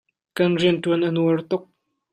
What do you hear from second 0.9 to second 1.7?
a nuar tuk.